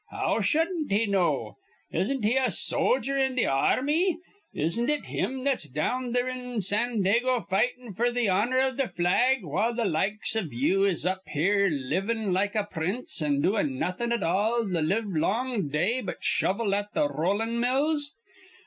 "How 0.09 0.41
shudden't 0.41 0.91
he 0.91 1.05
know? 1.05 1.57
Isn't 1.91 2.23
he 2.25 2.35
a 2.35 2.49
sojer 2.49 3.15
in 3.19 3.35
th' 3.37 3.45
ar 3.45 3.83
rmy? 3.83 4.15
Isn't 4.51 4.89
it 4.89 5.05
him 5.05 5.43
that's 5.43 5.65
down 5.69 6.11
there 6.13 6.27
in 6.27 6.57
Sandago 6.59 7.41
fightin' 7.47 7.93
f'r 7.93 8.11
th' 8.11 8.27
honor 8.27 8.57
iv 8.57 8.77
th' 8.77 8.95
flag, 8.95 9.43
while 9.43 9.75
th' 9.75 9.85
likes 9.85 10.35
iv 10.35 10.51
you 10.51 10.83
is 10.85 11.05
up 11.05 11.21
here 11.27 11.69
livin' 11.69 12.33
like 12.33 12.55
a 12.55 12.63
prince, 12.63 13.21
an' 13.21 13.41
doin' 13.41 13.77
nawthin' 13.77 14.23
all 14.23 14.65
th' 14.65 14.83
livelong 14.83 15.69
day 15.69 16.01
but 16.01 16.23
shovel 16.23 16.73
at 16.73 16.91
th' 16.95 17.07
rollin' 17.11 17.59
mills? 17.59 18.15